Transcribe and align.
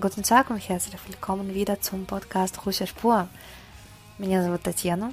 Guten 0.00 0.22
Tag 0.22 0.50
und 0.50 0.58
herzlich 0.58 0.94
willkommen 1.08 1.54
wieder 1.54 1.80
zum 1.80 2.06
Podcast 2.06 2.64
Руся 2.64 2.86
Шпуа. 2.86 3.26
Меня 4.16 4.44
зовут 4.44 4.62
Татьяна. 4.62 5.10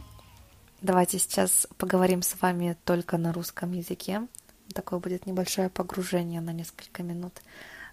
Давайте 0.85 1.17
сейчас 1.17 1.65
поговорим 1.79 2.21
с 2.21 2.39
вами 2.39 2.77
только 2.85 3.17
на 3.17 3.33
русском 3.33 3.71
языке. 3.71 4.27
Такое 4.71 4.99
будет 4.99 5.25
небольшое 5.25 5.67
погружение 5.67 6.41
на 6.41 6.51
несколько 6.51 7.01
минут 7.01 7.41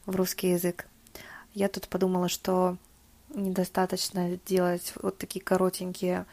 в 0.05 0.15
русский 0.15 0.51
язык. 0.51 0.87
Я 1.55 1.71
тут 1.71 1.89
подумала, 1.89 2.29
что 2.29 2.77
недостаточно 3.35 4.39
делать 4.45 4.93
вот 5.01 5.17
такие 5.17 5.43
коротенькие 5.43 6.27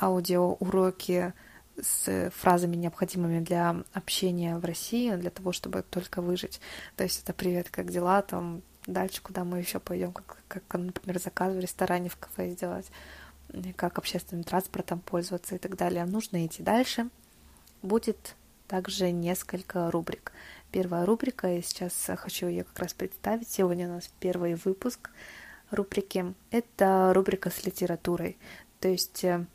аудиоуроки 0.00 1.32
с 1.76 2.30
фразами, 2.36 2.76
необходимыми 2.76 3.40
для 3.40 3.82
общения 3.92 4.58
в 4.58 4.64
России, 4.64 5.12
для 5.16 5.30
того, 5.30 5.50
чтобы 5.50 5.82
только 5.82 6.22
выжить. 6.22 6.60
То 6.94 7.02
есть 7.02 7.24
это 7.24 7.32
«Привет, 7.32 7.68
как 7.68 7.90
дела?» 7.90 8.22
там 8.22 8.62
дальше, 8.86 9.20
куда 9.22 9.42
мы 9.42 9.58
еще 9.58 9.80
пойдем, 9.80 10.12
как, 10.12 10.36
как, 10.46 10.62
например, 10.72 11.20
заказ 11.20 11.52
в 11.52 11.58
ресторане, 11.58 12.10
в 12.10 12.16
кафе 12.16 12.50
сделать, 12.50 12.92
как 13.76 13.98
общественным 13.98 14.44
транспортом 14.44 15.00
пользоваться 15.00 15.54
и 15.54 15.58
так 15.58 15.76
далее. 15.76 16.04
Нужно 16.04 16.44
идти 16.46 16.62
дальше. 16.62 17.08
Будет 17.82 18.36
также 18.68 19.10
несколько 19.10 19.90
рубрик. 19.90 20.32
Первая 20.72 21.06
рубрика, 21.06 21.52
и 21.52 21.62
сейчас 21.62 22.10
хочу 22.16 22.48
ее 22.48 22.64
как 22.64 22.78
раз 22.78 22.94
представить. 22.94 23.48
Сегодня 23.48 23.88
у 23.88 23.92
нас 23.94 24.10
первый 24.20 24.54
выпуск 24.54 25.10
рубрики. 25.70 26.34
Это 26.50 27.12
рубрика 27.14 27.50
с 27.50 27.64
литературой. 27.64 28.36
То 28.80 28.88
есть 28.88 29.24
э, 29.24 29.46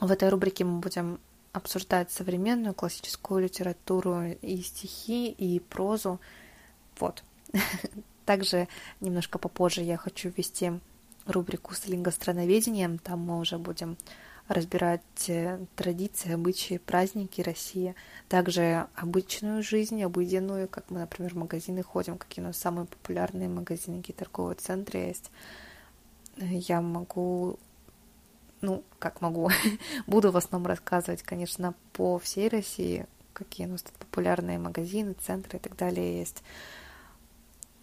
в 0.00 0.10
этой 0.10 0.28
рубрике 0.28 0.64
мы 0.64 0.80
будем 0.80 1.20
обсуждать 1.52 2.10
современную 2.12 2.74
классическую 2.74 3.42
литературу 3.42 4.22
и 4.42 4.62
стихи, 4.62 5.30
и 5.30 5.58
прозу. 5.58 6.20
Вот. 6.98 7.22
Также 8.26 8.68
немножко 9.00 9.38
попозже 9.38 9.82
я 9.82 9.96
хочу 9.96 10.30
ввести 10.30 10.72
рубрику 11.26 11.74
с 11.74 11.86
лингострановедением. 11.86 12.98
Там 12.98 13.20
мы 13.20 13.38
уже 13.38 13.58
будем 13.58 13.96
разбирать 14.48 15.00
э, 15.28 15.58
традиции, 15.74 16.32
обычаи, 16.32 16.78
праздники 16.78 17.40
России, 17.40 17.94
также 18.28 18.86
обычную 18.94 19.62
жизнь, 19.62 20.02
обыденную, 20.02 20.68
как 20.68 20.90
мы, 20.90 21.00
например, 21.00 21.34
в 21.34 21.38
магазины 21.38 21.82
ходим, 21.82 22.16
какие 22.16 22.44
у 22.44 22.46
нас 22.46 22.56
самые 22.56 22.86
популярные 22.86 23.48
магазины, 23.48 24.00
какие 24.00 24.16
торговые 24.16 24.56
центры 24.56 25.00
есть. 25.00 25.32
Я 26.36 26.80
могу, 26.80 27.58
ну, 28.60 28.84
как 29.00 29.20
могу, 29.20 29.50
буду 30.06 30.30
в 30.30 30.36
основном 30.36 30.68
рассказывать, 30.68 31.22
конечно, 31.22 31.74
по 31.92 32.18
всей 32.20 32.48
России, 32.48 33.06
какие 33.32 33.66
у 33.66 33.70
нас 33.70 33.82
тут 33.82 33.94
популярные 33.94 34.58
магазины, 34.58 35.14
центры 35.14 35.58
и 35.58 35.60
так 35.60 35.76
далее 35.76 36.18
есть 36.18 36.42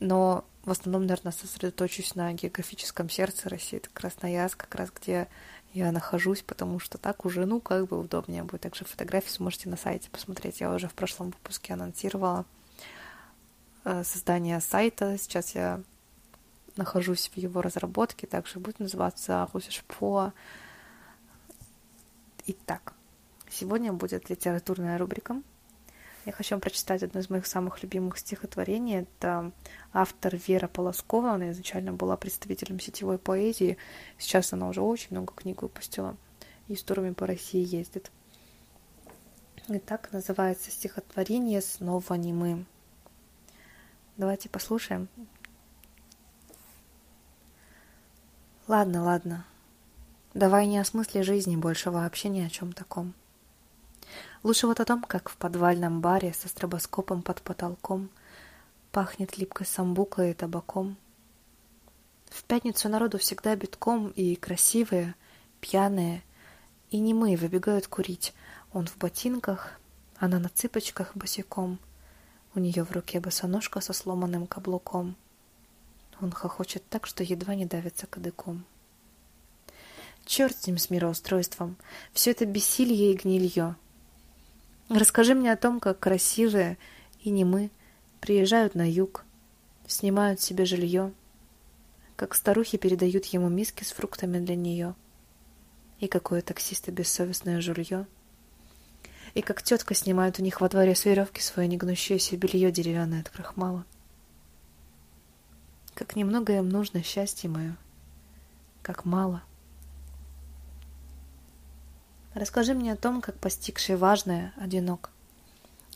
но 0.04 0.44
в 0.66 0.72
основном, 0.72 1.06
наверное, 1.06 1.34
сосредоточусь 1.34 2.16
на 2.16 2.32
географическом 2.34 3.10
сердце 3.10 3.50
России, 3.50 3.78
это 3.78 3.90
Красноярск, 3.90 4.58
как 4.58 4.76
раз 4.76 4.92
где 4.92 5.28
я 5.74 5.92
нахожусь, 5.92 6.42
потому 6.42 6.80
что 6.80 6.98
так 6.98 7.26
уже, 7.26 7.46
ну, 7.46 7.60
как 7.60 7.88
бы 7.88 8.00
удобнее 8.00 8.44
будет. 8.44 8.62
Также 8.62 8.86
фотографии 8.86 9.30
сможете 9.30 9.70
на 9.70 9.76
сайте 9.76 10.10
посмотреть. 10.10 10.62
Я 10.62 10.74
уже 10.74 10.88
в 10.88 10.94
прошлом 10.94 11.32
выпуске 11.32 11.74
анонсировала 11.74 12.46
э, 13.84 14.04
создание 14.04 14.62
сайта. 14.62 15.18
Сейчас 15.18 15.56
я 15.56 15.82
нахожусь 16.78 17.30
в 17.34 17.38
его 17.38 17.62
разработке, 17.62 18.28
также 18.28 18.60
будет 18.60 18.80
называться 18.80 19.50
Русишпо. 19.52 20.32
Итак, 22.46 22.94
сегодня 23.50 23.92
будет 23.92 24.30
литературная 24.30 24.98
рубрика– 24.98 25.42
я 26.26 26.32
хочу 26.32 26.56
вам 26.56 26.62
прочитать 26.62 27.04
одно 27.04 27.20
из 27.20 27.30
моих 27.30 27.46
самых 27.46 27.84
любимых 27.84 28.18
стихотворений. 28.18 29.02
Это 29.02 29.52
автор 29.92 30.36
Вера 30.48 30.68
Полоскова. 30.68 31.34
Она 31.34 31.52
изначально 31.52 31.92
была 31.92 32.16
представителем 32.16 32.80
сетевой 32.80 33.18
поэзии. 33.18 33.78
Сейчас 34.18 34.54
она 34.54 34.70
уже 34.70 34.82
очень 34.82 35.10
много 35.12 35.34
книг 35.34 35.62
выпустила. 35.62 36.16
И 36.70 36.76
с 36.76 36.84
турами 36.84 37.12
по 37.12 37.28
России 37.28 37.66
ездит. 37.66 38.10
И 39.68 39.80
так 39.80 40.12
называется 40.14 40.72
стихотворение 40.72 41.62
«Снова 41.62 42.14
не 42.14 42.32
мы». 42.32 42.66
Давайте 44.16 44.48
послушаем. 44.48 45.10
Ладно, 48.68 49.04
ладно. 49.04 49.46
Давай 50.34 50.68
не 50.68 50.78
о 50.78 50.86
смысле 50.86 51.24
жизни 51.24 51.58
больше 51.58 51.92
вообще 51.92 52.30
ни 52.30 52.42
о 52.42 52.50
чем 52.50 52.72
таком. 52.72 53.14
Лучше 54.44 54.68
вот 54.68 54.80
о 54.80 54.86
том, 54.86 55.02
как 55.04 55.30
в 55.30 55.38
подвальном 55.38 56.02
баре 56.02 56.34
со 56.34 56.48
стробоскопом 56.48 57.22
под 57.22 57.42
потолком 57.42 58.10
пахнет 58.92 59.38
липкой 59.38 59.66
самбукой 59.66 60.32
и 60.32 60.34
табаком. 60.34 60.98
В 62.30 62.44
пятницу 62.44 62.90
народу 62.90 63.18
всегда 63.18 63.56
битком, 63.56 64.10
и 64.10 64.36
красивые, 64.36 65.16
пьяные, 65.62 66.24
и 66.90 67.00
немые 67.00 67.38
выбегают 67.38 67.88
курить. 67.88 68.34
Он 68.72 68.88
в 68.88 68.98
ботинках, 68.98 69.80
она 70.18 70.40
на 70.40 70.50
цыпочках 70.50 71.16
босиком. 71.16 71.80
У 72.56 72.60
нее 72.60 72.84
в 72.84 72.92
руке 72.92 73.20
босоножка 73.20 73.82
со 73.82 73.94
сломанным 73.94 74.48
каблуком. 74.48 75.16
Он 76.22 76.32
хохочет 76.32 76.88
так, 76.90 77.08
что 77.08 77.24
едва 77.24 77.56
не 77.56 77.66
давится 77.66 78.08
кадыком. 78.08 78.66
Черт 80.26 80.56
с 80.56 80.68
ним, 80.68 80.78
с 80.78 80.90
мироустройством. 80.90 81.76
Все 82.14 82.32
это 82.32 82.46
бессилье 82.46 83.12
и 83.12 83.16
гнилье. 83.16 83.76
Расскажи 84.94 85.34
мне 85.34 85.52
о 85.52 85.58
том, 85.58 85.80
как 85.80 86.00
красивые 86.00 86.78
и 87.24 87.32
немы 87.32 87.72
приезжают 88.22 88.76
на 88.76 88.88
юг, 88.88 89.26
снимают 89.88 90.40
себе 90.40 90.66
жилье, 90.66 91.12
как 92.16 92.36
старухи 92.36 92.78
передают 92.78 93.26
ему 93.26 93.50
миски 93.50 93.84
с 93.84 93.92
фруктами 93.92 94.38
для 94.38 94.56
нее, 94.56 94.94
и 96.00 96.08
какое 96.08 96.44
таксисты 96.44 96.92
бессовестное 96.92 97.60
жулье, 97.60 98.06
и 99.34 99.42
как 99.42 99.64
тетка 99.64 99.96
снимает 99.96 100.38
у 100.38 100.44
них 100.44 100.62
во 100.62 100.70
дворе 100.70 100.94
с 100.94 101.06
веревки 101.06 101.42
свое 101.42 101.68
негнущееся 101.68 102.38
белье 102.38 102.72
деревянное 102.72 103.22
от 103.22 103.32
крахмала. 103.32 103.86
Как 105.96 106.16
немного 106.16 106.56
им 106.56 106.70
нужно 106.70 107.02
счастье 107.02 107.50
мое, 107.50 107.76
как 108.84 109.06
мало— 109.06 109.42
Расскажи 112.34 112.74
мне 112.74 112.94
о 112.94 112.98
том, 112.98 113.22
как 113.22 113.38
постигший 113.38 113.96
важное 113.96 114.54
одинок. 114.58 115.12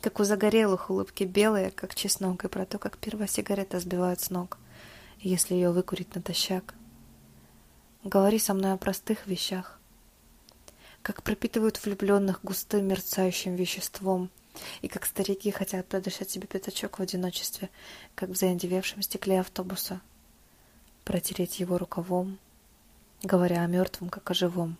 Как 0.02 0.20
у 0.20 0.24
загорелых 0.24 0.92
улыбки 0.92 1.24
белые, 1.24 1.72
как 1.72 1.96
чеснок, 1.96 2.46
и 2.46 2.48
про 2.48 2.66
то, 2.68 2.78
как 2.78 3.00
первая 3.00 3.28
сигарета 3.28 3.80
сбивает 3.80 4.22
с 4.22 4.30
ног, 4.30 4.59
если 5.20 5.56
ее 5.56 5.72
выкурить 5.72 6.14
натощак. 6.14 6.75
Говори 8.03 8.38
со 8.38 8.53
мной 8.53 8.74
о 8.74 8.78
простых 8.78 9.25
вещах. 9.25 9.80
Как 11.02 11.24
пропитывают 11.24 11.84
влюбленных 11.84 12.42
густым 12.44 12.86
мерцающим 12.88 13.56
веществом, 13.56 14.30
и 14.84 14.88
как 14.88 15.08
старики 15.08 15.50
хотят 15.50 15.88
подышать 15.88 16.30
себе 16.30 16.46
пятачок 16.46 17.00
в 17.00 17.02
одиночестве, 17.02 17.72
как 18.14 18.30
в 18.30 18.36
заиндевевшем 18.36 19.02
стекле 19.02 19.40
автобуса. 19.40 20.02
Протереть 21.04 21.59
его 21.59 21.80
рукавом, 21.80 22.38
говоря 23.24 23.64
о 23.64 23.68
мертвом, 23.68 24.09
как 24.09 24.30
о 24.30 24.36
живом 24.36 24.78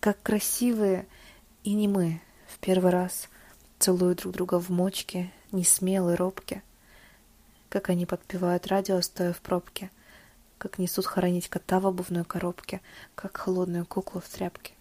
как 0.00 0.22
красивые 0.22 1.06
и 1.64 1.74
не 1.74 1.88
мы 1.88 2.20
в 2.46 2.58
первый 2.58 2.90
раз 2.90 3.28
целуют 3.78 4.20
друг 4.20 4.34
друга 4.34 4.60
в 4.60 4.68
мочке, 4.70 5.32
не 5.52 5.64
смелые, 5.64 6.16
робки, 6.16 6.62
как 7.68 7.90
они 7.90 8.06
подпевают 8.06 8.66
радио, 8.66 9.00
стоя 9.00 9.32
в 9.32 9.40
пробке, 9.40 9.90
как 10.58 10.78
несут 10.78 11.06
хоронить 11.06 11.48
кота 11.48 11.80
в 11.80 11.86
обувной 11.86 12.24
коробке, 12.24 12.80
как 13.14 13.36
холодную 13.36 13.84
куклу 13.84 14.20
в 14.20 14.28
тряпке. 14.28 14.72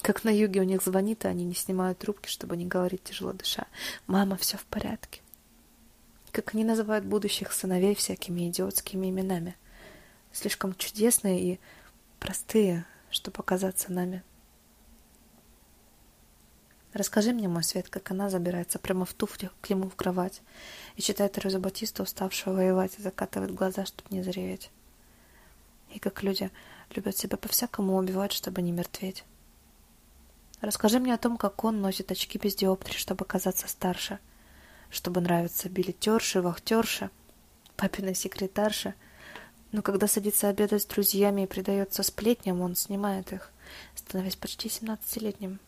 Как 0.00 0.24
на 0.24 0.28
юге 0.28 0.60
у 0.60 0.64
них 0.64 0.82
звонит, 0.82 1.24
и 1.24 1.28
они 1.28 1.44
не 1.44 1.54
снимают 1.54 1.98
трубки, 1.98 2.28
чтобы 2.28 2.56
не 2.56 2.66
говорить 2.66 3.04
тяжело 3.04 3.32
дыша. 3.32 3.66
«Мама, 4.06 4.36
все 4.36 4.58
в 4.58 4.64
порядке». 4.66 5.22
Как 6.30 6.52
они 6.52 6.64
называют 6.64 7.04
будущих 7.06 7.52
сыновей 7.52 7.94
всякими 7.94 8.48
идиотскими 8.48 9.08
именами. 9.08 9.56
Слишком 10.32 10.74
чудесные 10.74 11.40
и 11.40 11.60
простые, 12.18 12.84
чтобы 13.14 13.38
оказаться 13.38 13.92
нами. 13.92 14.22
Расскажи 16.92 17.32
мне, 17.32 17.48
мой 17.48 17.64
свет, 17.64 17.88
как 17.88 18.10
она 18.10 18.28
забирается 18.28 18.78
прямо 18.78 19.04
в 19.04 19.14
туфлях 19.14 19.52
к 19.60 19.70
нему 19.70 19.88
в 19.88 19.96
кровать 19.96 20.42
и 20.94 21.02
читает 21.02 21.32
Терезу 21.32 21.58
Батиста, 21.58 22.02
уставшего 22.02 22.54
воевать, 22.54 22.98
и 22.98 23.02
закатывает 23.02 23.54
глаза, 23.54 23.84
чтобы 23.84 24.14
не 24.14 24.22
зареветь. 24.22 24.70
И 25.92 25.98
как 25.98 26.22
люди 26.22 26.50
любят 26.94 27.16
себя 27.16 27.36
по-всякому 27.36 27.96
убивать, 27.96 28.32
чтобы 28.32 28.62
не 28.62 28.70
мертветь. 28.70 29.24
Расскажи 30.60 30.98
мне 30.98 31.14
о 31.14 31.18
том, 31.18 31.36
как 31.36 31.62
он 31.64 31.80
носит 31.80 32.10
очки 32.12 32.38
без 32.38 32.54
диоптрии, 32.54 32.96
чтобы 32.96 33.24
казаться 33.24 33.68
старше, 33.68 34.18
чтобы 34.88 35.20
нравиться 35.20 35.68
билетерши, 35.68 36.40
вахтерши, 36.40 37.10
папиной 37.76 38.14
секретарше. 38.14 38.94
Но 39.74 39.82
когда 39.82 40.06
садится 40.06 40.48
обедать 40.48 40.82
с 40.82 40.86
друзьями 40.86 41.42
и 41.42 41.46
предается 41.48 42.04
сплетням, 42.04 42.60
он 42.60 42.76
снимает 42.76 43.32
их, 43.32 43.50
становясь 43.96 44.36
почти 44.36 44.68
семнадцатилетним. 44.68 45.58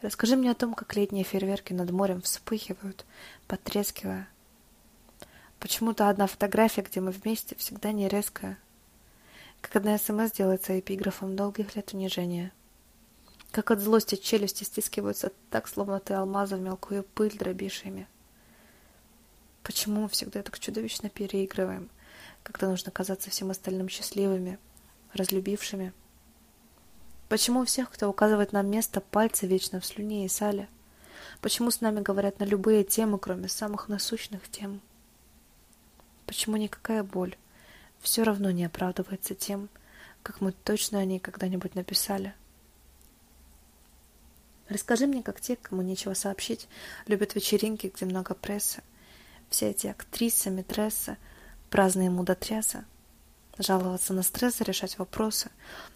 Расскажи 0.00 0.34
мне 0.34 0.50
о 0.50 0.54
том, 0.54 0.72
как 0.72 0.96
летние 0.96 1.22
фейерверки 1.22 1.74
над 1.74 1.90
морем 1.90 2.22
вспыхивают, 2.22 3.04
потрескивая. 3.48 4.30
Почему-то 5.58 6.08
одна 6.08 6.26
фотография, 6.26 6.80
где 6.80 7.02
мы 7.02 7.10
вместе, 7.10 7.54
всегда 7.56 7.92
не 7.92 8.08
резкая. 8.08 8.56
Как 9.60 9.76
одна 9.76 9.98
СМС 9.98 10.32
делается 10.32 10.80
эпиграфом 10.80 11.36
долгих 11.36 11.76
лет 11.76 11.92
унижения. 11.92 12.50
Как 13.50 13.70
от 13.70 13.80
злости 13.80 14.14
челюсти 14.14 14.64
стискиваются 14.64 15.32
так, 15.50 15.68
словно 15.68 16.00
ты 16.00 16.14
алмазы 16.14 16.56
в 16.56 16.60
мелкую 16.60 17.02
пыль 17.02 17.36
дробишь 17.36 17.82
ими. 17.84 18.08
Почему 19.62 20.00
мы 20.00 20.08
всегда 20.08 20.42
так 20.42 20.58
чудовищно 20.58 21.10
переигрываем, 21.10 21.90
когда 22.42 22.68
нужно 22.68 22.90
казаться 22.90 23.30
всем 23.30 23.50
остальным 23.50 23.88
счастливыми, 23.88 24.58
разлюбившими? 25.12 25.92
Почему 27.28 27.60
у 27.60 27.64
всех, 27.64 27.90
кто 27.90 28.08
указывает 28.08 28.52
нам 28.52 28.70
место, 28.70 29.00
пальцы 29.00 29.46
вечно 29.46 29.80
в 29.80 29.86
слюне 29.86 30.26
и 30.26 30.28
сале? 30.28 30.68
Почему 31.40 31.70
с 31.70 31.80
нами 31.80 32.00
говорят 32.00 32.38
на 32.40 32.44
любые 32.44 32.84
темы, 32.84 33.18
кроме 33.18 33.48
самых 33.48 33.88
насущных 33.88 34.48
тем? 34.50 34.80
Почему 36.26 36.56
никакая 36.56 37.02
боль 37.02 37.36
все 38.00 38.22
равно 38.22 38.50
не 38.50 38.64
оправдывается 38.64 39.34
тем, 39.34 39.68
как 40.22 40.40
мы 40.40 40.52
точно 40.52 40.98
о 40.98 41.04
ней 41.04 41.18
когда-нибудь 41.18 41.74
написали? 41.74 42.34
Расскажи 44.68 45.06
мне, 45.06 45.22
как 45.22 45.40
те, 45.40 45.56
кому 45.56 45.82
нечего 45.82 46.14
сообщить, 46.14 46.68
любят 47.06 47.34
вечеринки, 47.34 47.92
где 47.94 48.06
много 48.06 48.34
прессы. 48.34 48.82
Все 49.50 49.70
эти 49.70 49.86
актрисы, 49.86 50.50
метрессы, 50.50 51.18
праздные 51.72 52.10
мудотрясы, 52.10 52.84
жаловаться 53.56 54.12
на 54.12 54.22
стресс 54.22 54.60
решать 54.60 54.98
вопросы, 54.98 55.50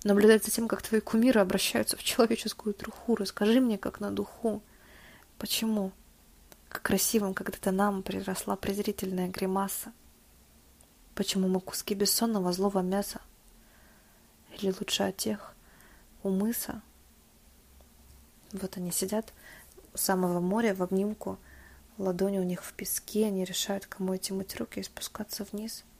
наблюдать 0.04 0.42
за 0.42 0.50
тем, 0.50 0.68
как 0.68 0.80
твои 0.80 1.00
кумиры 1.00 1.38
обращаются 1.38 1.98
в 1.98 2.02
человеческую 2.02 2.72
труху. 2.72 3.14
Расскажи 3.14 3.60
мне, 3.60 3.76
как 3.76 4.00
на 4.00 4.10
духу. 4.10 4.62
Почему? 5.36 5.92
Как 6.70 6.80
красивым 6.80 7.34
когда-то 7.34 7.72
нам 7.72 8.02
приросла 8.02 8.56
презрительная 8.56 9.28
гримаса. 9.28 9.92
Почему 11.14 11.46
мы 11.46 11.60
куски 11.60 11.94
бессонного 11.94 12.54
злого 12.54 12.78
мяса? 12.78 13.20
Или 14.56 14.72
лучше 14.80 15.02
от 15.02 15.18
тех 15.18 15.54
у 16.22 16.30
мыса? 16.30 16.80
Вот 18.52 18.78
они 18.78 18.92
сидят 18.92 19.34
у 19.92 19.98
самого 19.98 20.40
моря 20.40 20.74
в 20.74 20.82
обнимку, 20.82 21.38
ладони 21.98 22.38
у 22.38 22.42
них 22.42 22.64
в 22.64 22.72
песке, 22.72 23.26
они 23.26 23.44
решают, 23.44 23.86
кому 23.86 24.16
идти 24.16 24.32
мыть 24.32 24.56
руки 24.56 24.80
и 24.80 24.82
спускаться 24.82 25.44
вниз– 25.44 25.84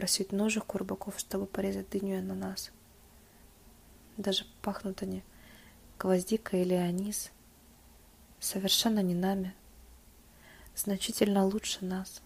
просить 0.00 0.32
ножик 0.32 0.74
у 0.74 0.78
рыбаков, 0.78 1.18
чтобы 1.18 1.44
порезать 1.44 1.90
дыню 1.90 2.14
и 2.14 2.18
ананас. 2.18 2.70
Даже 4.16 4.46
пахнут 4.62 5.02
они 5.02 5.22
гвоздикой 5.98 6.62
или 6.62 6.72
анис. 6.72 7.30
Совершенно 8.38 9.00
не 9.00 9.14
нами. 9.14 9.54
Значительно 10.74 11.44
лучше 11.44 11.84
нас. 11.84 12.22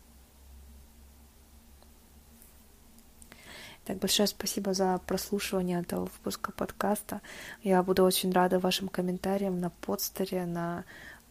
Так, 3.84 3.98
большое 3.98 4.28
спасибо 4.28 4.72
за 4.72 4.98
прослушивание 4.98 5.80
этого 5.80 6.02
выпуска 6.04 6.52
подкаста. 6.52 7.20
Я 7.62 7.82
буду 7.82 8.04
очень 8.04 8.32
рада 8.32 8.60
вашим 8.60 8.88
комментариям 8.88 9.58
на 9.58 9.70
подстере, 9.70 10.46
на 10.46 10.84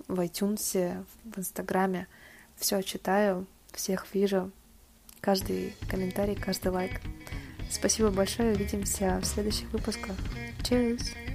в 0.08 0.20
iTunes, 0.20 1.06
в 1.24 1.40
Инстаграме. 1.40 2.08
Все 2.56 2.82
читаю, 2.82 3.46
всех 3.72 4.06
вижу 4.14 4.52
каждый 5.22 5.74
комментарий, 5.90 6.36
каждый 6.36 6.72
лайк. 6.72 7.02
Спасибо 7.70 8.12
большое, 8.12 8.54
увидимся 8.54 9.20
в 9.22 9.26
следующих 9.26 9.72
выпусках. 9.72 10.16
Cheers! 10.62 11.33